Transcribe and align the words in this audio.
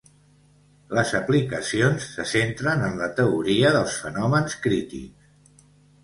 Les 0.99 1.09
aplicacions 1.17 2.07
se 2.13 2.25
centren 2.31 2.85
en 2.87 2.97
la 3.01 3.09
teoria 3.19 3.73
dels 3.75 3.99
fenòmens 4.05 4.57
crítics. 4.65 5.69